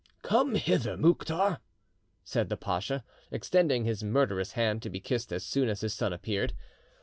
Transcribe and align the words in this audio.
"Come 0.23 0.55
hither, 0.55 0.97
Mouktar," 0.97 1.59
said 2.23 2.49
the 2.49 2.57
pacha, 2.57 3.03
extending 3.29 3.85
his 3.85 4.03
murderous 4.03 4.53
hand 4.53 4.81
to 4.81 4.89
be 4.89 4.99
kissed 4.99 5.31
as 5.31 5.45
soon 5.45 5.69
as 5.69 5.81
his 5.81 5.93
son 5.93 6.11
appeared. 6.11 6.53